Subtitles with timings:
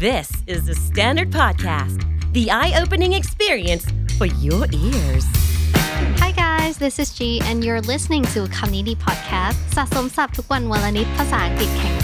[0.00, 2.02] This is the Standard Podcast,
[2.32, 3.84] the eye opening experience
[4.18, 5.24] for your ears.
[6.18, 11.94] Hi guys, this is G and you're listening to คำนี้ดี podcast สะสมศัพท์ทุกวันวันละนิดภาษาอังกฤษแข็ง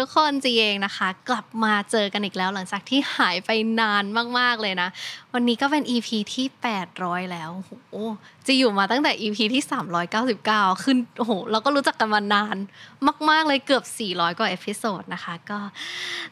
[0.00, 3.50] ทุกคนจีเองนะคะ กลับมาเจอกันอีกแล้วหลังจากที่หายไป
[3.80, 4.04] นาน
[4.38, 4.88] มาก ๆ เลยนะ
[5.34, 6.46] วันนี้ก็เป็น EP ที่
[6.88, 7.50] 800 แล้ว
[7.92, 8.06] โอ้
[8.46, 9.62] จีอยู่มาตั้งแต่ EP ที่
[10.22, 12.56] 399 ขึ้นโอ้โหเราก็รู้จักกันมานาน
[13.30, 15.58] มาก ๆ เลยเกือบ 400 กว่า episode นะคะ ก็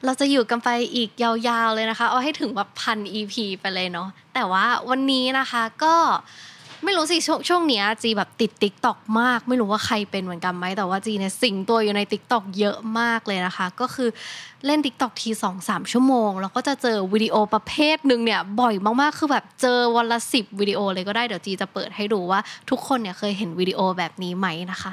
[0.04, 5.94] เราจะอยู่กันไปอีกยาว ๆ เลยนะคะ เอาให้ถึงแบบพัน EP ไปเลยเนาะแต่ว่าวันนี้นะคะก็
[6.84, 14.08] ไม่รู้สิช่วงช่วงเนี้ยจีแบบติด TikTok มาก ไม่รู้ว่าใครเป็นเหมือนกันไหมแต่ว่าจีเนี่ยสิงตัวอยู่ใน TikTok เยอะมากเลยนะคะ ก็คือ
[14.66, 24.92] เล่น TikTok ทีสองสามชั่วโมง แล้วก็จะเจอวิดีโอประเภทหนึ่งเนี่ยบ่อยมากๆ คือแบบเจอวันละสิบวิดีโอเลยก็ได้เดี๋ยวจีจะเปิดให้ดูว่าทุกคนเนี่ยเคยเห็นวิดีโอแบบนี้ไหมนะคะ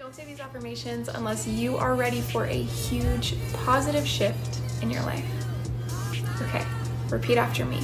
[0.00, 3.26] Don't say these affirmations unless you are ready for a huge
[3.66, 4.50] positive shift
[4.82, 5.28] in your life.
[6.44, 6.64] Okay,
[7.10, 7.80] repeat after me.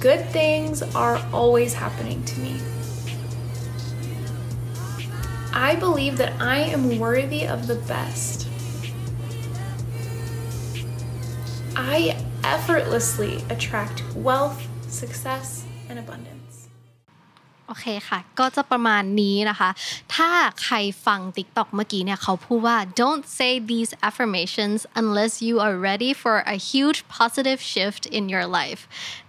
[0.00, 2.60] Good things are always happening to me.
[5.52, 8.48] I believe that I am worthy of the best.
[11.76, 16.41] I effortlessly attract wealth, success, and abundance.
[17.72, 19.70] โอเคค่ะ ก็จะประมาณนี้นะคะ
[20.14, 20.30] ถ้า
[20.62, 28.02] ใครฟัง TikTok เมื่อกี้เนี่ยเขาพูดว่า don't say these affirmations unless you are ready for a huge positive shift
[28.18, 28.82] in your life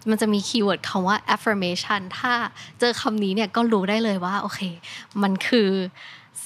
[0.10, 2.34] มันจะมีคีย์เวิร์ดคำว่า affirmation ถ้า
[2.80, 4.62] เจอคำนี้เนี่ยก็รู้ได้เลยว่า โอเค
[5.24, 5.70] มันคือ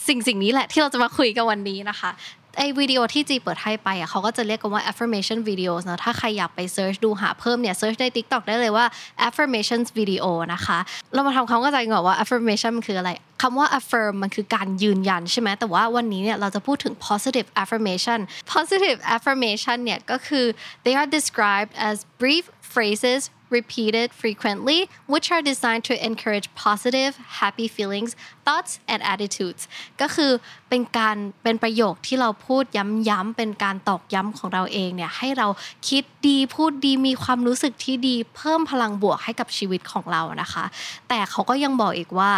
[0.07, 2.09] สิ่งสิ่งนี้แหละที่เราจะมาคุยกันวันนี้นะคะ
[2.57, 8.85] ไอวิดีโอที่จีเปิดให้ไปอะเขาก็จะเรียกกันว่า affirmation videos นะถ้าใครอยากไป search ดูหาเพิ่มเนี่ย search ใน TikTok ได้เลยว่า
[9.27, 10.79] affirmations video นะคะ
[11.13, 18.19] เรามาทำความเข้าใจก่อนว่า affirmation มันคืออะไรคำว่า affirm มันคือการยืนยันใช่ไหมแต่ว่าวันนี้เนี่ยเราจะพูดถึง positive affirmation
[18.53, 20.45] positive affirmation เนี่ยก็คือ
[20.85, 22.43] they are described as brief
[22.73, 24.79] phrases repeated frequently,
[25.11, 28.11] which are designed to encourage positive, happy feelings,
[28.45, 29.61] thoughts, and attitudes
[30.01, 30.31] ก็คือ
[30.69, 32.63] เป็นการเป็นประโยคที่เราพูด
[33.09, 35.47] ย้ำๆเป็นการตอกย้ำของเราเองเนี่ยให้เรา
[35.89, 40.65] คิดดีพูดดีมีความรู้สึกที่ดีเพิ่มพลังบวกให้กับชีวิตของเรานะคะ
[41.09, 42.31] แต่เขาก็ยังบอกอีกว่า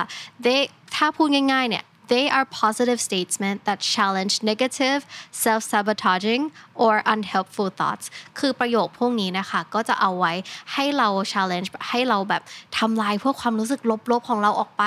[0.46, 0.62] they
[0.96, 1.84] ถ้าพูดง่ายๆเนี่ย
[2.14, 5.00] They are positive statements that challenge negative,
[5.44, 6.44] self-sabotaging,
[6.84, 8.06] or unhelpful thoughts
[8.40, 10.34] คือประโยคพวกนี้นะคะ ก็จะเอาไว้
[10.74, 12.42] ให้เรา challenge ให้เราแบบ
[12.78, 13.82] ทำลายพวกความรู้สึก
[14.12, 14.84] ลบๆของเราออกไป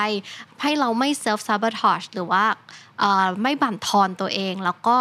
[0.61, 2.43] ให้เราไม่ self-sabotage หรือว่า
[3.43, 4.97] ไม่บั่นทอนตัวเอง แล้วก็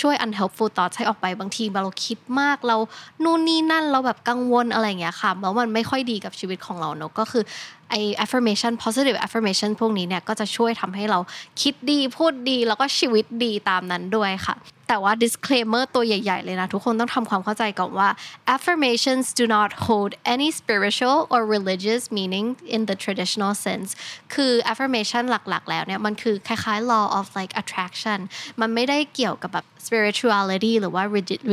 [0.00, 2.76] ช่วย unhelpful thoughts ให้ออกไปบางทีเราคิดมากเรา
[3.24, 7.42] นู่นนี่นั่นเราแบบกังวลอะไรอย่างเงี้ยค่ะแล้วมันไม่ค่อยดีกับชีวิตของเราเนอะก็คือ
[7.90, 11.18] ไอ affirmation positive affirmation พวกนี้เนี่ยก็จะช่วยทำให้เรา
[11.62, 14.54] คิดดีพูดดีแล้วก็ชีวิตดีตามนั้นด้วยค่ะ
[14.88, 18.08] แต่ว่า disclaimer ตัวใหญ่ ๆ เลยนะ ทุกคนต้องทำความเข้าใจก่อนว่า
[18.54, 23.90] affirmations do not hold any spiritual or religious meaning in the traditional sense
[24.34, 28.20] คือ affirmation หลักๆ แล้วเนี่ย มันคือคล้ายๆ law of like attraction
[28.60, 31.02] มันไม่ได้เกี่ยวกับแบบ spirituality หรือว่า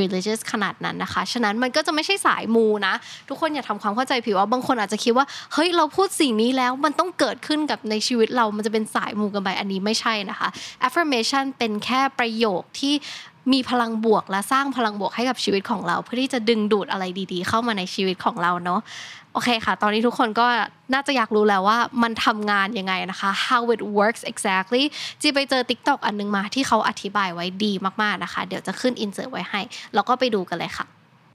[0.01, 2.93] religious ขนาดนั้นนะคะ ฉะนั้นมันก็จะไม่ใช่สายมูนะ
[3.29, 10.49] ทุกคนอย่าทำความเข้าใจผิดว่าบางคนอาจจะคิดว่า เฮ้ย เราพูดสิ่งนี้แล้วมันต้องเกิดขึ้นกับในชีวิตเรา มันจะเป็นสายมูกันไป อันนี้ไม่ใช่นะคะ
[10.87, 12.93] affirmation เป็นแค่ประโยคที่
[13.53, 17.03] มีพลังบวกและสร้างพลังบวกให้กับชีวิตของเรา เพื่อที่จะดึงดูดอะไร
[17.33, 18.79] ดีๆ เข้ามาในชีวิตของเราเนาะ
[19.33, 20.47] โอเคค่ะ ตอนนี้ทุกคนก็
[20.93, 24.83] น่าจะอยากรู้แล้วว่ามันทำงานยังไงนะคะ how it works exactly
[25.21, 29.61] จีไปเจอ TikTok อันนึงมาที่เขาอธิบายไว้ดีมากๆนะคะ เดี๋ยวจะขึ้นอินเสิร์ตไว้ให้
[29.93, 30.85] แล้วก็ไปดูกันเลยค่ะ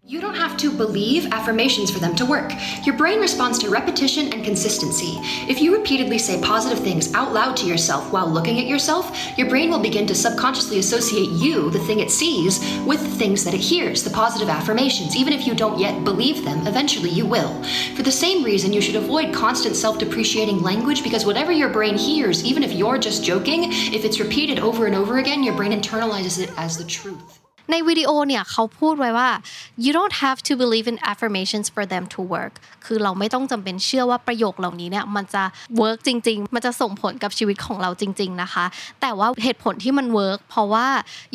[0.06, 2.52] You don't have to believe affirmations for them to work.
[2.86, 5.18] Your brain responds to repetition and consistency.
[5.50, 9.50] If you repeatedly say positive things out loud to yourself while looking at yourself, your
[9.50, 13.52] brain will begin to subconsciously associate you, the thing it sees, with the things that
[13.54, 15.14] it hears, the positive affirmations.
[15.14, 17.62] Even if you don't yet believe them, eventually you will.
[17.94, 21.98] For the same reason, you should avoid constant self depreciating language because whatever your brain
[21.98, 25.72] hears, even if you're just joking, if it's repeated over and over again, your brain
[25.72, 27.47] internalizes it as the truth.
[27.70, 29.30] ในวิดีโอเนี่ยเขาพูดไว้ว่า
[29.84, 32.54] you don't have to believe in affirmations for them to work
[32.84, 35.42] คือเราไม่ต้องจำเป็นเชื่อว่าประโยคเหล่านี้เนี่ยมันจะ
[35.80, 38.64] work จริง ๆ มันจะส่งผลกับชีวิตของเราจริง ๆ นะคะ
[39.00, 40.86] แต่ว่าเหตุผลที่มัน work เพราะว่า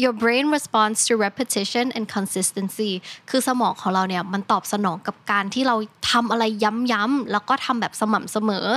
[0.03, 2.91] your brain responds to repetition and consistency
[3.30, 5.75] คือสมองของเราเนี่ยมันตอบสนองกับการที่เรา
[6.12, 6.44] ทำอะไร
[6.91, 8.68] ย้ำๆแล้วก็ทำแบบสม่ำเสมอ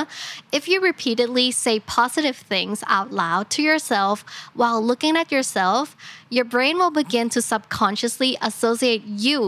[0.59, 4.17] if you repeatedly say positive things out loud to yourself
[4.61, 5.85] while looking at yourself
[6.37, 9.41] your brain will begin to subconsciously associate you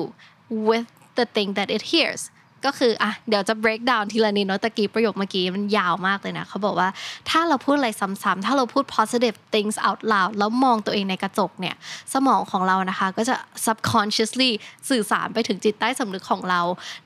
[0.69, 2.23] with the thing that it hears
[2.67, 6.89] ก็คืออะเดี๋ยวจะ break down ทีละนิดเนาะตะกี้ประโยคเมื่อกี้มันยาวมากเลยนะเขาบอกว่า
[7.31, 11.75] ถ้าเราพูดอะไรซ้ำๆถ้าเราพูด positive things out loud แล้วมองตัวเองในกระจกเนี่ย
[12.15, 13.35] สมองของเรานะคะก็จะ
[13.67, 14.51] subconsciously
[14.89, 16.61] สื่อสารไปถึงจิตใต้สำนึกของเรา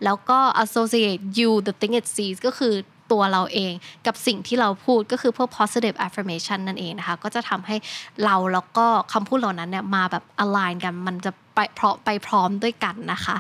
[0.05, 2.75] แล้วก็ associate you the thing it sees ก็คือ
[3.13, 3.73] ตัวเราเอง
[4.07, 7.77] กับสิ่งที่เราพูดก็คือพวก positive affirmation นั่นเองนะคะ ก็จะทำให้
[8.25, 13.37] เราแล้วก็คำพูดเหล่านั้นเนี่ยมาแบบ align กันมันจะไปเพราะไปพร้อมด้วยกันนะคะ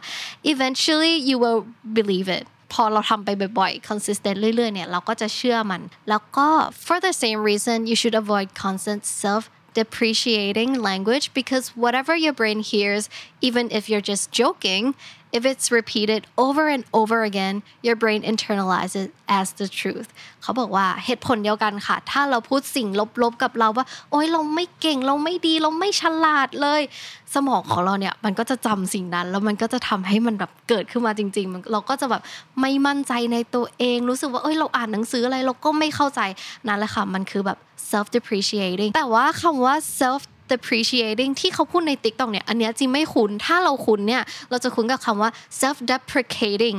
[0.52, 1.62] eventually you will
[1.98, 3.28] believe it พอเราทำไป
[3.58, 6.48] บ่อยๆ consistent เรื่อยๆ เนี่ย เราก็จะเชื่อมัน แล้วก็
[6.86, 9.42] for the same reason you should avoid constant self
[9.80, 13.04] depreciating language because whatever your brain hears
[13.48, 14.84] even if you're just joking
[15.36, 17.54] if it's repeated over and over again
[17.86, 19.06] your brain internalizes
[19.38, 20.08] as the truth
[20.42, 22.88] เขาบอกว่าเหตุผลเดียวกันค่ะ ถ้าเราพูดสิ่ง
[23.22, 26.82] ลบๆกับเราว่า โอ๊ยเราไม่เก่งเราไม่ดีเราไม่ฉลาดเลย
[27.34, 32.22] สมองของเราเนี่ยมันก็จะจำสิ่งนั้น แล้วมันก็จะทำให้มันแบบเกิดขึ้นมาจริง ๆ มันเราก็จะแบบ
[32.60, 36.20] ไม่มั่นใจในตัวเองรู้สึกว่าเอ้ยเราอ่านหนังสืออะไรเราก็ไม่เข้าใจ
[36.66, 37.58] นั่นแหละค่ะมันคือแบบ
[37.90, 46.78] self depreciating แต่ว่าคำว่า self depreciating ที่เขาพูดใน TikTok เนี่ยอันเนี้ยจริงไม่คุ้นถ้าเราคุ้นเนี่ยเราจะคุ้นกับคำว่า self deprecating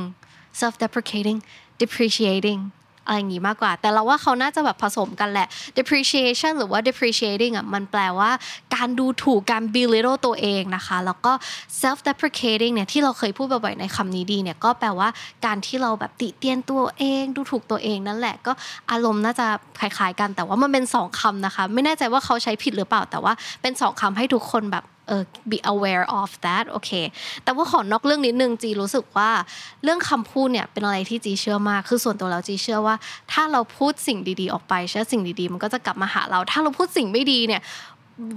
[0.60, 1.38] self deprecating
[1.80, 2.60] depreciating
[3.06, 5.46] อะไรอย่างงี้มากกว่า แต่เราว่าเขาน่าจะแบบผสมกันแหละ
[5.76, 8.30] depreciation หรือว่า depreciating อะมันแปลว่า
[8.74, 11.32] การดูถูกการ belittle ตัวเองนะคะ แล้วก็
[11.80, 15.08] self deprecating เนี่ยที่เราเคยพูดบ่อยๆในคำนี้ดีเนี่ยก็แปลว่า
[15.46, 18.52] การที่เราแบบติเตียนตัวเอง ดูถูกตัวเองนั่นแหละก็
[18.90, 19.46] อารมณ์น่าจะ
[19.80, 26.90] คล้ายๆกันแต่ว่ามันเป็นสองคำนะคะ ไม่แน่ใจว่าเขาใช้ผิดหรือเปล่าแต่ว่าเป็นสองคำให้ทุกคนแบบ เออ be aware of that โอเค
[27.44, 29.30] แต่ว่าขอนอกเรื่องนิดนึงจีรู้สึกว่า
[29.84, 32.94] เรื่องคำพูดเนี่ยเป็นอะไรที่จีเชื่อมาก คือส่วนตัวเราจีเชื่อว่า
[33.32, 37.62] ถ้าเราพูดสิ่งดีๆออกไปเชื่อสิ่งดีๆ มันก็จะกลับมาหาเรา ถ้าเราพูดสิ่งไม่ดีเนี่ย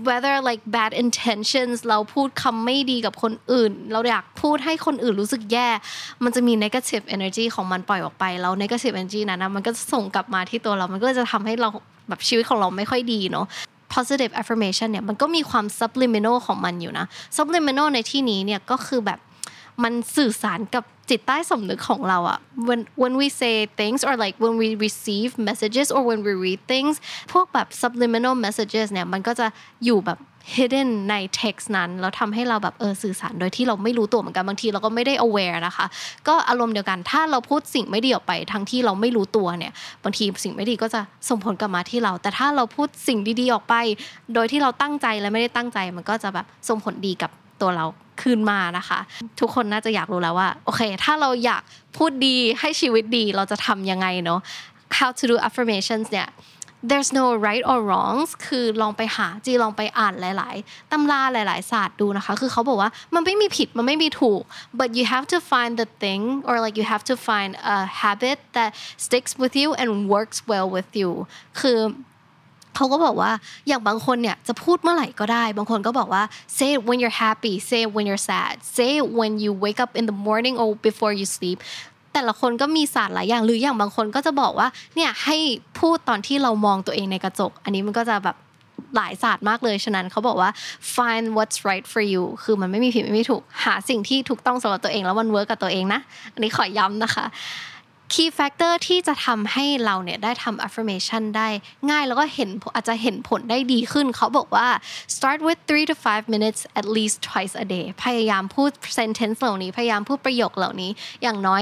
[0.08, 5.70] whether like bad intentions เราพูดคำไม่ดีกับคนอื่น เราอยากพูดให้คนอื่นรู้สึกแย่
[6.24, 11.70] มันจะมี negative energy ของมันปล่อยออกไป แล้ว negative energy นั้นนะมันก็ส่งกลับมาที่ตัวเรา มันก็จะทำให้เรา
[12.10, 13.46] แบบชีวิตของเราไม่ค่อยดีเนาะ
[13.96, 17.06] positive affirmation เนี่ยมันก็มีความ subliminal ของมันอยู่นะ
[17.38, 19.20] subliminal ในที่นี้เนี่ยก็คือแบบ
[19.84, 26.34] มันสื่อสารกับ จิตใต้สำนึกของเราอะ when when we say things or like when we receive messages or when we
[26.46, 26.96] read things
[27.34, 29.48] พวกแบบ subliminal messages เนี่ยมันก็จะ
[29.86, 30.20] อยู่แบบ
[30.56, 35.86] hidden ใน text นั้นแล้วทำให้เราแบบเออสื่อสารโดยที่เราไม่รู้ตัวเหมือนกันบางทีเราก็ไม่ได้ aware นะคะ
[36.28, 39.74] ก็อารมณ์เดียวกันถ้าเราพูดสิ่งไม่ดีออกไปทั้งที่เราไม่รู้ตัวเนี่ย
[40.04, 43.76] บางทีสิ่งไม่ดีก็จะส่งผลกลับมาที่เรา แต่ถ้าเราพูดสิ่งดีๆออกไป
[44.34, 47.32] โดยที่เราตั้งใจและไม่ได้ตั้งใจมันก็จะแบบส่งผลดีกับ
[47.62, 47.86] ตัวเรา
[48.22, 49.00] คืนมานะคะ
[49.40, 51.62] ทุกคนน่าจะอยากรู้แล้วว่าโอเค ถ้าเราอยาก
[51.98, 54.40] พูดดีให้ชีวิตดีเราจะทำยังไงเนาะ
[54.98, 56.30] how to do affirmations เนี่ย
[56.90, 64.42] there's no right or wrongs คือลองไปหาจีลองไปอ่านหลาย ๆตำราหลาย ๆ ศาสตร์ดูนะคะ คือเขาบอกว่ามันไม่มีผิดมันไม่มีถูก
[64.80, 68.38] but you have to find the thing or like you have to find a habit
[68.56, 68.70] that
[69.06, 71.12] sticks with you and works well with you
[71.60, 71.80] คือ
[72.78, 73.32] เขาก็บอกว่า
[73.68, 76.24] อย่างบางคนเนี่ยจะพูดเมื่อไหร่ก็ได้ บางคนก็บอกว่า
[76.58, 79.80] say it when you're happy say it when you're sad say it when you wake
[79.84, 81.58] up in the morning or before you sleep
[82.14, 85.38] แต่ละคนก็มีศาสตร์หลายอย่างหรืออย่างบางคนก็จะบอกว่าเนี่ยให้
[85.80, 88.38] พูดตอนที่เรามองตัวเองในกระจก อันนี้มันก็จะแบบ
[88.96, 90.50] หลายศาสตร์มากเลย ฉะนั้นเขาบอกว่า
[90.96, 96.02] find what's right for you คือมันไม่มีผิดไม่มีถูก หาสิ่งที่ถูกต้องสำหรับตัวเองแล้วมัน work กับตัวเองนะ
[96.34, 97.26] อันนี้ขอย้ำนะคะ
[98.14, 101.48] key factor ที่จะทำให้เราเนี่ยได้ทำ affirmation ได้
[101.90, 104.68] ง่ายแล้วก็เห็นอาจจะเห็นผลได้ดีขึ้น เขาบอกว่า
[105.16, 110.92] start with three to five minutes at least twice a day พยายามพูด sentence เหล่านี้ พยายามพูดประโยคเหล่านี้
[111.24, 111.62] อย่างน้อย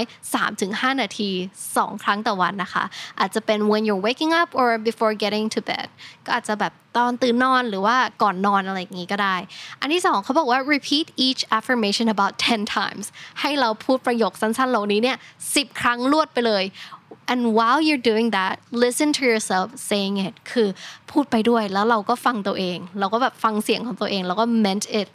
[0.52, 1.30] 3-5 นาที
[1.66, 2.84] 2 ครั้งต่อวันนะคะ
[3.20, 5.88] อาจจะเป็น when you're waking up or before getting to bed
[6.26, 9.36] ก็อาจจะแบบ ตอนตื่นนอนหรือว่าก่อนนอนอะไรอย่างนี้ก็ได้
[9.80, 13.06] อันที่สองเขาบอกว่า repeat each affirmation about 10 times
[13.40, 15.16] ให้เราพูดประโยคสั้นๆเหล่านี้เนี่ย
[15.48, 16.64] 10 ครั้งรวดไปเลย
[17.32, 20.68] and while you're doing that listen to yourself saying it คือ
[21.10, 25.08] พูดไปด้วยแล้วเราก็ฟังตัวเอง เราก็แบบฟังเสียงของตัวเอง แล้วก็ meant it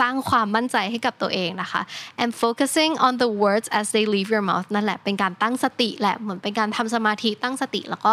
[0.00, 1.82] สร้างความมั่นใจให้กับตัวเองนะคะ
[2.22, 8.12] and focusing on the words as they leave your mouth นั่นแหละเป็นการตั้งสติแหละเหมือนเป็นการทำสมาธิตั้งสติแล้วก็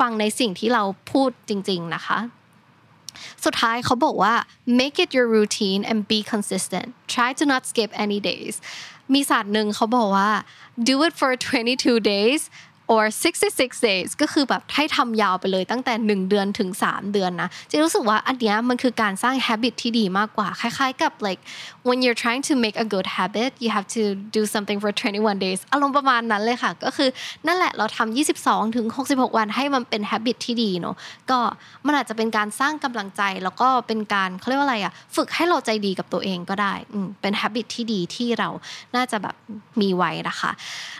[0.00, 2.18] ฟังในสิ่งที่เราพูดจริง ๆ นะคะ
[3.44, 4.34] สุดท้ายเขาบอกว่า
[4.80, 8.54] make it your routine and be consistent try to not skip any days
[9.14, 10.30] มีศาสตร์หนึ่งเขาบอกว่า
[10.88, 12.40] do it for 22 days
[12.94, 13.04] or
[13.44, 21.40] 66 days ก็คือแบบให้ทำยาวไปเลยตั้งแต่ 1 เดือนถึง 3 เดือนนะจะรู้สึกว่าอันเนี้ยมันคือการสร้าง habit ที่ดีมากกว่า คล้ายๆกับ like
[21.86, 24.02] when you're trying to make a good habit you have to
[24.36, 27.08] do something for 21 days อารมณ์ประมาณนั้นเลยค่ะ ก็คือ
[27.46, 30.96] นั่นแหละเราทำ22 ถึง 66 วันให้มันเป็น habit ที่ดีเนาะ
[31.30, 31.38] ก็
[31.86, 36.74] มันอาจจะเป็นการสร้างกำลังใจแล้วก็เป็นการเขาเรียกว่าอะไรอะฝึกให้เราใจดีกับตัวเองก็ได้
[37.22, 38.48] เป็น habit ที่ดีที่เรา
[38.96, 39.34] น่าจะแบบ
[39.80, 40.50] มีไว้นะคะ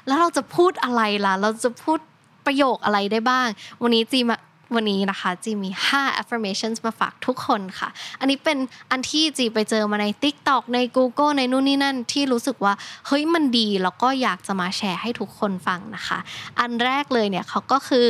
[0.07, 1.99] แล้วเราจะพูดอะไรล่ะเราจะพูด
[2.47, 3.49] ประโยคอะไรได้บ้าง
[3.83, 4.37] วันนี้จีมา
[4.77, 7.89] วันนี้นะคะจีมี 5 affirmations มาฝากทุกคนค่ะ
[8.21, 8.59] อันนี้เป็น
[8.91, 12.75] อันที่จีไปเจอมาใน TikTok ใน Google ในนู่นนี่นั่นที่รู้สึกว่า
[13.07, 16.19] เฮ้ยมันดีแล้วก็อยากจะมาแชร์ให้ทุกคนฟังนะคะ
[16.61, 18.09] อันแรกเลยเนี่ยเขาก็คือ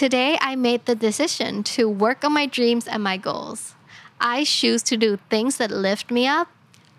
[0.00, 3.60] today I made the decision to work on my dreams and my goals
[4.34, 6.48] I choose to do things that lift me up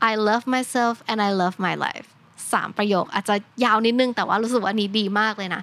[0.10, 2.08] I love myself and I love my life
[2.54, 5.62] สามประโยค อาจจะยาวนิดนึงแต่ว่ารู้สึกว่านี้ดีมากเลยนะ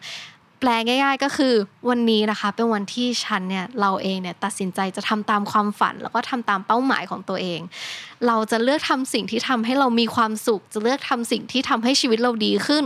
[0.61, 1.55] แปลง่าย ๆ ก็คือ
[1.89, 7.61] วันนี้นะคะเป็นวันที่ฉันเนี่ยเราเองเนี่ยตัดสินใจจะทำตามความฝัน แล้วก็ทำตามเป้าหมายของตัวเอง
[8.27, 12.85] เราจะเลือกทำสิ่งที่ทำให้เรามีความสุข จะเลือกทำสิ่งที่ทำให้ชีวิตเราดีขึ้น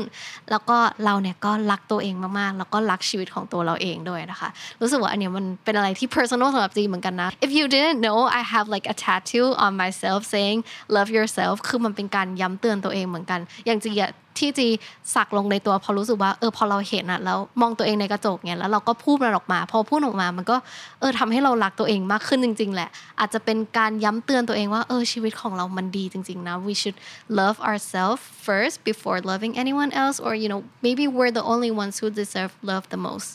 [0.50, 4.48] แล้วก็เราเนี่ยก็รักตัวเองมากๆ แล้วก็รักชีวิตของตัวเราเองด้วยนะคะ
[4.80, 10.58] รู้สึกว่าอันนี้มันเป็นอะไรที่ personal สำหรับจีเหมือนกันนะ if you didn't know I have like a tattoo on myself saying
[10.96, 14.68] love yourself คือมันเป็นการย้ำเตือนตัวเองเหมือนกัน อย่างจีอะ ที่จี
[15.14, 20.56] สักลงในตัวพอรู้สึกว่าเออพอเราเห็นอะแล้วมองตัวเองในกระจกเนี่ยแล้วเราก็พูดมันออกมา พอพูดออกมามันก็
[21.00, 22.88] เออทำให้เรารักตัวเองมากขึ้นจริง ๆ แหละ
[23.20, 26.98] อาจจะเป็นการย้ำเตือนตัวเองว่าเออชีวิตของเรามันดีจริง ๆ นะ we should
[27.40, 31.94] love ourselves first before loving anyone else or you know maybe we're the only ones
[32.00, 33.28] who deserve love the most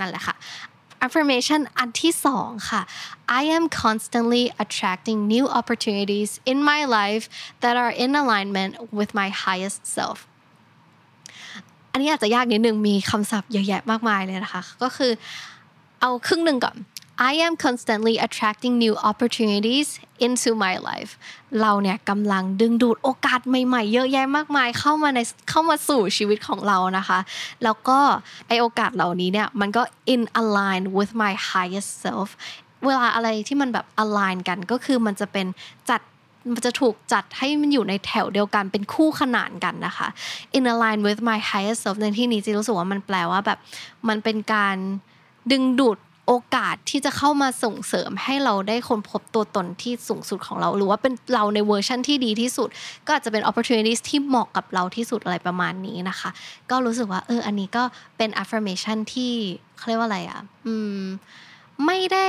[0.00, 0.36] นั่นแหละค่ะ
[1.06, 2.82] affirmation อันที่สองค่ะ
[3.40, 7.24] I am constantly attracting new opportunities in my life
[7.62, 10.18] that are in alignment with my highest self
[11.92, 15.12] อันนี้อาจจะยากนิดนึงมีคำศัพท์เยอะแยะมากมายเลยนะคะ ก็คือ
[16.00, 16.76] เอาครึ่งหนึ่งก่อน
[17.30, 19.88] I am constantly attracting new opportunities
[20.26, 21.12] into my life
[21.60, 27.18] เราเนี่ยกำลังดึงดูดโอกาสใหม่ๆ เยอะแยะมากมายเข้ามาในเข้ามาสู่ชีวิตของเรานะคะ
[27.64, 27.98] แล้วก็
[28.48, 29.82] ไอโอกาสเหล่านี้เนี่ยมันก็
[30.14, 32.28] in align with my highest self
[32.86, 35.46] เวลาอะไรที่มันแบบ align กันก็คือมันจะเป็น
[35.90, 36.00] จัด
[36.52, 40.08] มันจะถูกจัดให้มันอยู่ในแถวเดียวกันเป็นคู่ขนานกันนะคะ
[40.56, 43.58] in align with my highest self ในที่นี้จีรู้สึกว่ามันแปลว่าแบบ
[44.08, 44.76] มันเป็นการ
[45.52, 45.98] ดึงดูด
[46.30, 52.68] โอกาสที่จะเข้ามาส่งเสริมให้เราได้คนพบตัวตนที่สูงสุดของเรา หรือว่าเป็นเราในเวอร์ชันที่ดีที่สุด
[53.06, 56.30] ก็อาจจะเป็น opportunities ที่เหมาะกับเราที่สุดอะไรประมาณนี้นะคะ
[56.70, 57.84] ก็รู้สึกว่าเอออันนี้ก็
[58.16, 59.32] เป็น affirmation ที่
[59.76, 61.02] เขาเรียกว่าอะไรอะอืม
[61.86, 62.28] ไม่ได้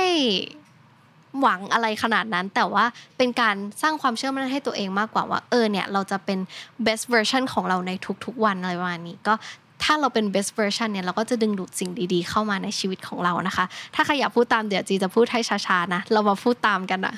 [1.40, 2.84] หวังอะไรขนาดนั้น แต่ว่า
[3.18, 6.38] เป็นการสร้างความเชื่อมั่นให้ตัวเองมากกว่าว่าเออเนี่ยเราจะเป็น
[6.86, 7.90] best version ของเราใน
[8.24, 9.34] ทุกๆวันอะไรประมาณนี้ก็
[9.82, 17.16] ถ้าเราเป็น best version เนี่ยเราก็จะดึงดูดสิ่งดีๆ เข้ามาในชีวิตของเรานะคะ ถ้าใครอยากพูดตามเดี๋ยวจีจะพูดให้ช้าๆนะเรามาพูดตามกันนะ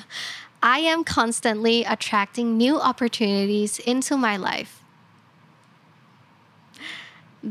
[0.75, 4.73] I am constantly attracting new opportunities into my life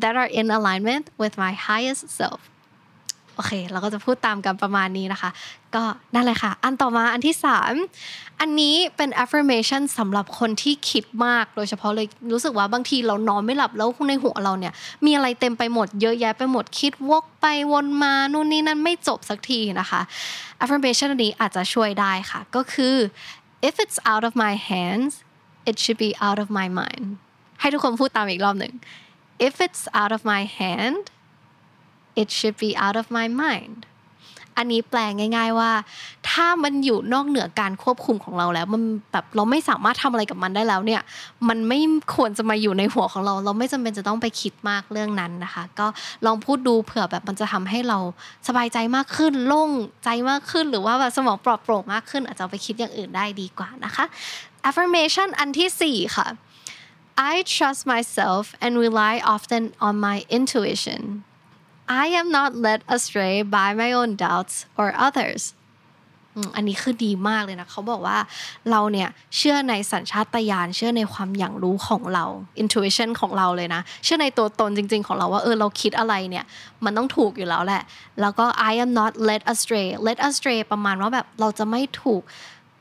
[0.03, 2.41] that are in alignment with my highest self
[3.37, 5.31] โอเค เราก็จะพูดตามกันประมาณนี้นะคะ
[5.75, 5.85] ก็
[6.15, 7.37] นั่นเลยค่ะ อันต่อมาอันที่
[7.87, 14.73] 3 อันนี้เป็น affirmation สำหรับคนที่คิดมาก โดยเฉพาะเลยรู้สึกว่าบางทีเรานอนไม่หลับแล้วในหัวเราเนี่ย
[15.05, 20.01] มีอะไรเต็มไปหมดเยอะแยะไปหมดคิดวกไปวนมานู่นนี่นั่นไม่จบสักทีนะคะ
[20.63, 22.97] affirmation อันนี้อาจจะช่วยได้ค่ะ ก็คือ
[23.69, 25.13] if it's out of my hands
[25.69, 27.07] it should be out of my mind
[27.61, 28.75] ให้ทุกคนพูดตามอีกรอบหนึ่ง
[29.47, 31.03] if it's out of my hand
[32.21, 33.81] it should be out of my mind
[34.59, 35.73] อันนี้แปลง่าย ๆว่า
[36.31, 41.03] ถ้ามันอยู่นอกเหนือการควบคุมของเราแล้ว มันแบบเราไม่สามารถทำอะไรกับมันได้แล้วเนี่ย
[41.49, 41.81] มันไม่
[42.15, 45.87] ควรจะมาอยู่ในหัวของเรา เราไม่จำเป็นจะต้องไปคิดมากเรื่องนั้นนะคะ ก็
[46.27, 47.99] ลองพูดดูเผื่อแบบมันจะทำให้เรา
[48.49, 49.71] สบายใจมากขึ้น โล่ง
[50.05, 54.05] ใจมากขึ้น หรือว่าแบบสมองปลอดโปร่งมากขึ้น อาจจะไปคิดอย่างอื่นได้ดีกว่านะคะ
[54.69, 56.27] affirmation อันที่4ค่ะ
[57.33, 61.03] I trust myself and rely often on my intuition
[62.01, 65.43] I am not led astray by my own doubts or others
[66.57, 68.19] อันนี้คือดีมากเลยนะ เขาบอกว่า
[68.71, 72.25] เราเนี่ย เชื่อในสัญชาตญาณเชื่อในความอย่างรู้ของเรา
[72.63, 76.45] intuition ของเราเลยนะ เชื่อในตัวตนจริง ๆ ของเราว่าเออเราคิดอะไรเนี่ย
[76.85, 77.83] มันต้องถูกอยู่แล้วแหละ
[78.21, 82.23] แล้วก็ I am not led astray led astray ประมาณว่าแบบเราจะไม่ถูก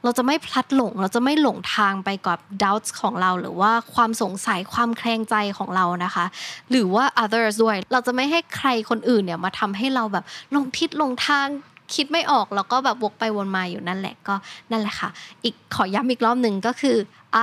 [0.03, 6.25] เราจะไม่พลัดหลง เราจะไม่หลงทางไปกับ doubts ของเรา หรือว่าความสงสัยความแคลงใจของเรานะคะ
[6.69, 11.47] หรือว่า others ด้วย เราจะไม่ให้ใครคนอื่นเนี่ยมาทำให้เราแบบลงทิศลงทาง
[11.93, 14.35] คิดไม่ออกแล้วก็แบบวกไปวนมาอยู่นั่นแหละก็
[14.71, 15.09] นั่นแหละค่ะ
[15.43, 16.97] อีกขอย้ำอีกรอบหนึ่งก็คือ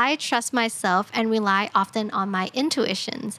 [0.06, 3.32] I trust myself and rely often on my intuitions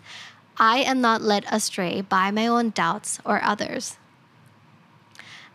[0.74, 3.86] I am not led astray by my own doubts or others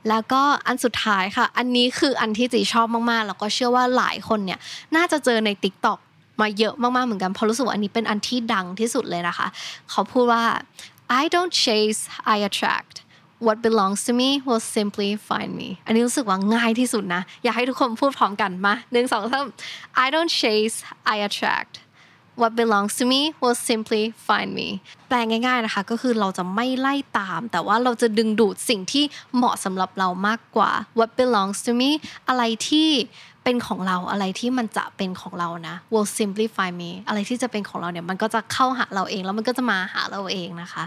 [0.08, 4.58] แล้วก็อันสุดท้ายค่ะ อันนี้คืออันที่จีชอบมากๆ แล้วก็เชื่อว่าหลายคนเนี่ย
[4.96, 5.98] น่าจะเจอใน TikTok
[6.40, 9.46] มาเยอะมากๆเหมือนกันเพราะรู้สึกว่าอันนี้เป็นอันที่ดังที่สุดเลยนะคะ
[9.90, 10.44] เขาพูดว่า
[11.20, 12.00] I don't chase
[12.34, 12.94] I attract
[13.46, 19.46] what belongs to me will simply find me อันนี้รู้สึกว่าง่ายที่สุดนะ อยากให้ทุกคนพูดพร้อมกันมาหนึ่งสองสาม
[20.04, 20.76] I don't chase
[21.14, 21.74] I attract
[22.40, 24.68] what belongs to me will simply find me
[25.08, 29.04] แปลง่ายๆนะคะ ก็คือเราจะไม่ไล่ตาม แต่ว่าเราจะดึงดูดสิ่งที่
[29.36, 31.90] เหมาะสำหรับเรามากกว่า what belongs to me
[32.28, 32.90] อะไรที่
[33.44, 40.84] เป็นของเราอะไรที่มันจะเป็นของเรานะ will simply find me อะไรที่จะเป็นของเราเนี่ยมันก็จะเข้าหาเราเองแล้วมันก็จะมาหาเราเองนะคะ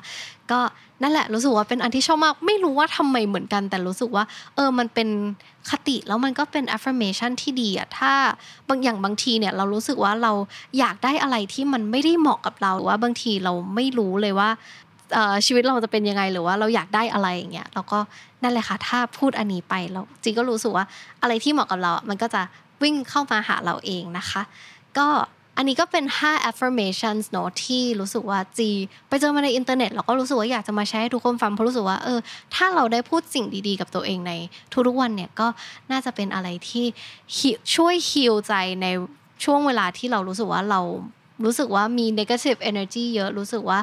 [0.51, 0.59] ก็
[1.01, 4.23] นั่นแหละรู้สึกว่าเป็นอันที่ชอบมาก ไม่รู้ว่าทำไมเหมือนกัน แต่รู้สึกว่า
[4.55, 5.09] เออมันเป็น
[5.69, 8.11] คติแล้วมันก็เป็น affirmation ที่ดีอะถ้า
[8.69, 10.31] บางอย่างบางทีเนี่ยเรารู้สึกว่าเรา
[10.79, 14.49] อยากได้อะไรที่มันไม่ได้เหมาะกับเราหรือว่าบางทีเราไม่รู้เลยว่า
[15.45, 17.99] ชีวิตเราจะเป็นยังไงหรือว่าเราอยากได้อะไรอย่างเงี้ยเราก็
[18.43, 20.85] นั่นแหละค่ะถ้าพูดอันนี้ไปเราจีก็รู้สึกว่า
[21.21, 22.41] อะไรที่เหมาะกับเรา มันก็จะ
[22.83, 24.41] วิ่งเข้ามาหาเราเองนะคะ
[24.97, 25.07] ก็
[25.57, 28.69] อันนี้ก็เป็น 5 affirmations เนอะที่รู้สึกว่าจี
[29.07, 32.19] ไปเจอมาในอินเทอร์เน็ตแล้วก็รู้สึกว่าอยากจะมาแชร์ให้ทุกคนฟังเพราะรู้สึกว่าเออ
[32.55, 34.33] ถ้าเราได้พูดสิ่งดีๆ กับตัวเองใน
[34.87, 35.47] ทุกๆวันเนี่ยก็
[35.91, 36.85] น่าจะเป็นอะไรที่
[37.75, 38.87] ช่วยฮิลใจใน
[39.43, 40.81] ช่วงเวลาที่เรารู้สึกว่าเรา
[41.45, 43.79] รู้สึกว่ามี negative energy เยอะรู้สึกว่า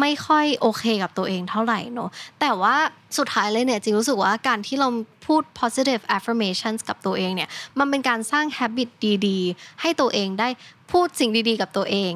[0.00, 2.74] ไม่ค่อยโอเคกับตัวเองเท่าไหร่เนอะแต่ว่า
[3.18, 4.88] สุดท้ายเลยเนี่ยจริงรู้สึกว่าการที่เรา
[5.26, 8.88] พูด positive affirmations กับตัวเองเนี่ยมันเป็นการสร้าง habit
[9.26, 10.48] ดีๆ ให้ตัวเองได้
[10.92, 12.12] พูดสิ่งดีๆ กับตัวเอง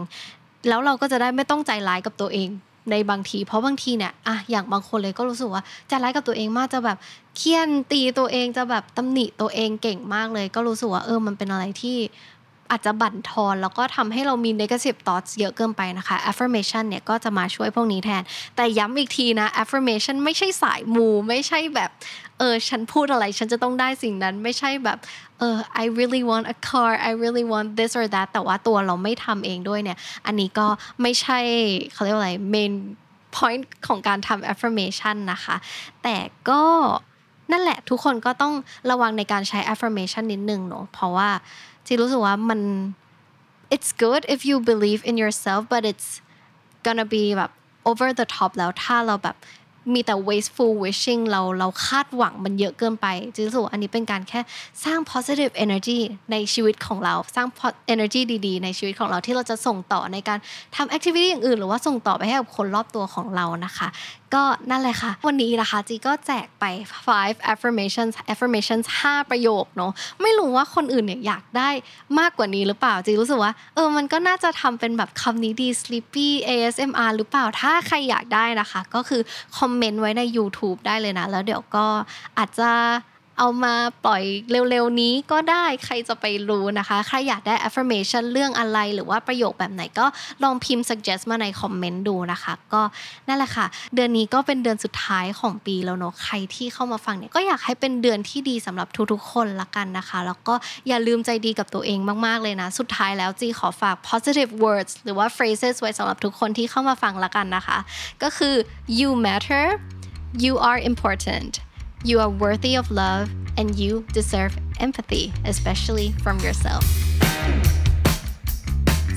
[0.69, 2.49] แล้วเราก็จะได้ไม่ต้องใจร้ายกับตัวเอง
[2.90, 6.99] ในบางทีเพราะบางทีเนี่ยอะอย่างบางคนเลยก็รู้สึกว่าใจร้ายกับตัวเองมากจะแบบ
[7.37, 11.97] เคี่ยนตีตัวเองจะแบบตำหนิตัวเองเก่งมากเลย ก็รู้สึกว่าเออมันเป็นอะไรที่
[12.70, 18.23] อาจจะบั่นทอน แล้วก็ทำให้เรามี negative thoughts เยอะเกินไปนะคะ affirmation เนี่ยก็จะมาช่วยพวกนี้แทน
[18.56, 21.90] แต่ย้ำอีกทีนะ affirmation ไม่ใช่สายมูไม่ใช่แบบ
[22.38, 24.99] เออฉันพูดอะไรฉันจะต้องได้สิ่งนั้นไม่ใช่แบบ
[25.38, 30.66] เออ I really want a car I really want this or that แต่ว่าตัวเราไม่ทำเองด้วยเนี่ย อันนี้ก็
[31.02, 31.38] ไม่ใช่
[31.92, 32.73] เขาเรียกว่าอะไร main
[33.37, 35.56] point ของการทำ affirmation นะคะ
[36.02, 36.16] แต่
[36.50, 36.62] ก็
[37.52, 38.54] นั่นแหละทุกคนก็ต้อง
[38.90, 41.28] ระวังในการใช้ affirmation นิดนึงเนาะเพราะว่า
[41.86, 42.60] จีรู้สึกว่ามัน
[43.75, 46.08] it's good if you believe in yourself but it's
[46.86, 47.51] gonna be แบบ
[47.89, 49.36] over the top แล้วถ้าเราแบบ
[49.95, 54.40] มีแต่ wasteful wishing เราเราคาดหวังมันเยอะเกินไปจรู้สึกว่าอันนี้เป็นการแค่
[54.85, 55.99] สร้าง positive energy
[56.33, 57.46] ในชีวิตของเราสร้าง
[57.94, 60.38] energy ดีๆ ในชีวิตของเราที่เราจะส่งต่อในการ
[60.77, 63.88] ทำ activity อย่างอื่น หรือว่าส่งต่อไปให้กับคนรอบตัวของเรานะคะ
[64.35, 66.64] ก็นั่นแหละค่ะ วันนี้นะคะจีก็แจกไป
[67.07, 71.70] five affirmations affirmations 5 ประโยคเนาะไม่รู้ว่าคนอื่นเนี่ยอยากได้
[72.18, 79.22] มากกว่านี้หรือเปล่าจีรู้สึกว่าเออมันก็น่าจะทำเป็นแบบคำนี้ดี sleepy ASMR หรือเปล่าถ้าใครอยากได้นะคะ ก็คือ
[79.59, 81.87] คอมเมนต์ไว้ใน YouTube ได้เลยนะ แล้วเดี๋ยวก็
[82.39, 82.71] อาจจะ
[83.38, 83.75] เอามา
[84.07, 84.22] ปล่อย
[84.70, 90.07] เร็วๆนี้ก็ได้ใครจะไปรู้นะคะ ใครอยากได้ affirmation เรื่องอะไรหรือว่าประโยคแบบไหนก็
[90.42, 92.83] ลองพิมพ์ suggest มาในคอมเมนต์ดูนะคะ ก็
[93.29, 100.55] นั่นแหละค่ะ เดือนนี้ก็เป็นเดือนสุดท้ายของปีแล้วเนาะใครที่เข้ามาฟังเนี่ยก็อยากให้เป็นเดือนที่ดีสำหรับทุกๆคนละกันนะคะ แล้วก็
[100.88, 107.79] อย่าลืมใจดีกับตัวเองมากๆเลยนะ สุดท้ายแล้วจีขอฝาก positive words หรือว่า phrases ไว้สำหรับทุกคนที่เข้ามาฟังละกันนะคะ
[108.22, 108.55] ก็คือ
[108.99, 109.66] you matter
[110.44, 111.53] you are important
[112.10, 113.28] You are worthy of love
[113.60, 114.54] and you deserve
[114.86, 116.84] empathy, especially from yourself.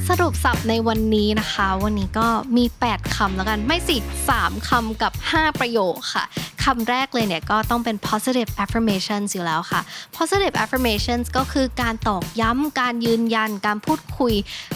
[0.08, 3.96] สรุปสับในวันนี้นะคะ วันนี้ก็มี 8 คำแล้วกัน ไม่สิ
[4.32, 9.81] 3 คำกับ 5 ประโยคค่ะ ค ำแรกเลยเนี่ยก็ต้องเป็น positive affirmations อยู่แล้วค่ะ
[10.17, 14.33] positive affirmations ก็คือการตอกย้ำการยืนยันการพูดคุย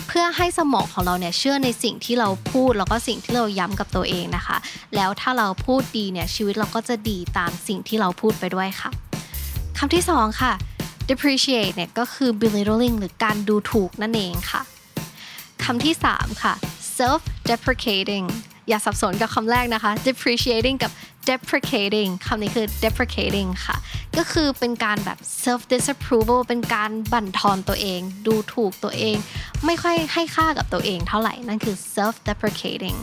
[0.08, 4.58] เพื่อให้สมองของเราเนี่ยเชื่อในสิ่งที่เราพูด แล้วก็สิ่งที่เราย้ำกับตัวเองนะคะ
[4.95, 8.89] แล้วถ้าเราพูดดีเนี่ยชีวิตเราก็จะดีตามสิ่งที่เราพูดไปด้วยค่ะ
[9.77, 10.53] คำที่2ค่ะ
[11.10, 14.62] depreciate เนี่ยก็คือ belittling หรือการดูถูกนั่นเองค่ะ
[15.63, 16.53] คำที่ 3 ค่ะ
[16.97, 18.25] self deprecating
[18.69, 20.91] อย่าสับสนกับคำแรกนะคะ depreciating กับ
[21.30, 23.78] deprecating คำนี้คือ deprecating ค่ะ
[24.17, 29.17] ก็คือเป็นการแบบ self disapproval เป็นการบั่นทอนตัวเอง ดูถูกตัวเอง
[29.65, 32.97] ไม่ค่อยให้ค่ากับตัวเองเท่าไหร่ นั่นคือ self deprecating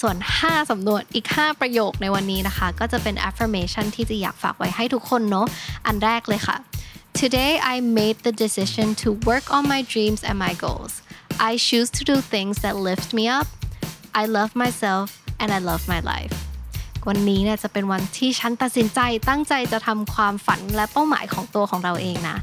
[0.00, 5.46] ส่วน 5 สำนวนอีก 5 ประโยคในวันนี้นะคะ ก็จะเป็น affirmation ที่จะอยากฝากไว้ให้ทุกคนเนาะ
[5.86, 6.56] อันแรกเลยค่ะ
[7.22, 10.92] Today I made the decision to work on my dreams and my goals
[11.50, 13.48] I choose to do things that lift me up
[14.20, 15.06] I love myself
[15.40, 16.34] and I love my life
[17.08, 22.36] วันนี้เนี่ยจะเป็นวันที่ฉันตัดสินใจตั้งใจจะทำความฝันและเป้าหมายของตัวของเราเองนะ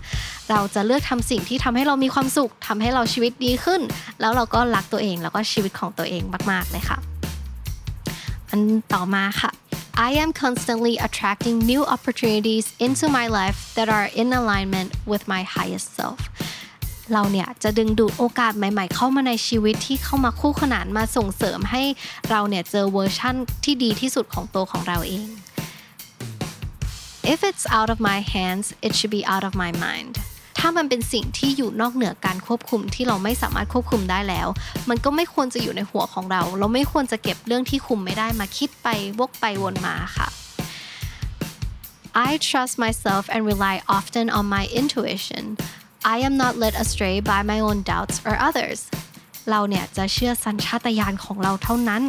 [0.50, 3.82] เราจะเลือกทำสิ่งที่ทำให้เรามีความสุขทำให้เราชีวิตดีขึ้น
[4.20, 6.98] แล้วเราก็รักตัวเองแล้วก็ชีวิตของตัวเองมาก ๆ เลยค่ะ
[8.50, 8.62] อัน
[8.94, 9.52] ต่อมาค่ะ
[10.08, 15.42] I am constantly attracting new opportunities into my life that are in alignment with my
[15.56, 16.20] highest self
[17.14, 21.84] เราเนี่ยจะดึงดูดโอกาสใหม่ ๆ เข้ามาในชีวิตที่เข้ามาคู่ขนานมาส่งเสริมให้
[22.30, 25.28] เราเนี่ยเจอเวอร์ชั่นที่ดีที่สุดของตัวของเราเอง
[27.34, 30.14] If it's out of my hands it should be out of my mind
[30.60, 34.48] ถ้ามันเป็นสิ่งที่อยู่นอกเหนือการควบคุมที่เราไม่สามารถควบคุมได้แล้ว
[34.90, 38.88] มันก็ไม่ควรจะอยู่ในหัวของเรา เราไม่ควรจะเก็บเรื่องที่คุมไม่ได้มาคิดไป
[39.20, 40.28] วกไปวนมาค่ะ
[42.30, 45.44] I trust myself and rely often on my intuition
[46.14, 48.80] I am not led astray by my own doubts or others
[49.50, 52.02] เราเนี่ยจะเชื่อสัญชาตญาณของเราเท่านั้น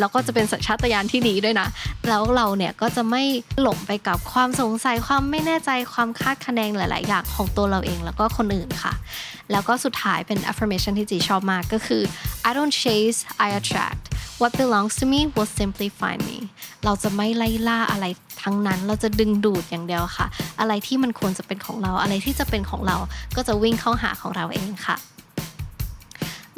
[0.00, 1.68] แล้วก็จะเป็นสัญชาตญาณที่ดีด้วยนะ
[2.08, 3.22] แล้วเราเนี่ยก็จะไม่
[3.60, 8.92] หลงไปกับความสงสัยความไม่แน่ใจความคาดคะเนหลาย ๆ อย่างของตัวเราเองแล้วก็คนอื่นค่ะ
[9.52, 12.02] แล้วก็สุดท้ายเป็น affirmation ที่จีชอบมากก็คือ
[12.48, 14.02] I don't chase I attract
[14.40, 16.38] what belongs to me will simply find me
[16.84, 18.04] เราจะไม่ไล่ล่าอะไร
[18.42, 20.26] ทั้งนั้น เราจะดึงดูดอย่างเดียวค่ะ
[20.60, 22.96] อะไรที่มันควรจะเป็นของเรา อะไรที่จะเป็นของเรา
[23.36, 24.96] ก็จะวิ่งเข้าหาของเราเองค่ะ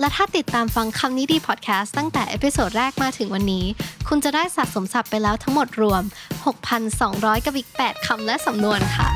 [0.01, 3.65] และถ้าติดตามฟังคำนี้ดีพอดแคสต์ตั้งแต่ episode แรกมาถึงวันนี้
[4.09, 6.03] คุณจะได้สะสมศัพท์ไปแล้วทั้งหมดรวม
[6.75, 9.09] 6,200 กับอีก 8 คำและสำนวนค่ะ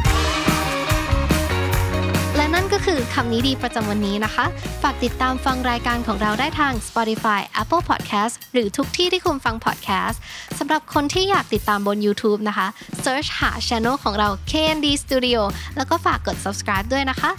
[2.37, 4.45] และนั่นก็คือคำนี้ดีประจำวันนี้นะคะ
[4.83, 10.17] ฝากติดตามฟังรายการของเราได้ทาง Spotify Apple Podcast หรือทุกที่ที่คุณฟัง podcast
[10.59, 12.67] สำหรับคนที่อยากติดตามบน YouTube นะคะ
[13.05, 15.41] search หา channel ของเรา KND Studio
[15.77, 17.31] แล้วก็ฝากกด subscribe ด้วยนะคะ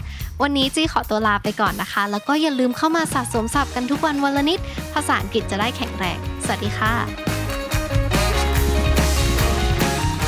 [0.42, 4.60] วันนี้จีขอตัวลาไปก่อนนะคะ แล้วก็อย่าลืมเข้ามาสะสมศัพท์กันทุกวันวันละนิด
[4.94, 6.94] ภาษาอังกฤษจะได้แข็งแรง สวัสดีค่ะ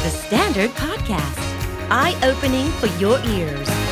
[0.03, 1.43] The Standard Podcast,
[2.01, 3.82] eye opening for your ears.